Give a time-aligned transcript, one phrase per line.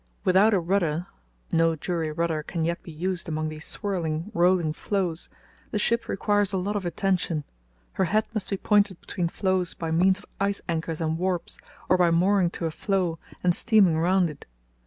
[0.23, 1.05] "Without a rudder
[1.51, 5.29] (no jury rudder can yet be used amongst these swirling, rolling floes)
[5.69, 7.43] the ship requires a lot of attention.
[7.93, 11.99] Her head must be pointed between floes by means of ice anchors and warps, or
[11.99, 14.47] by mooring to a floe and steaming round it.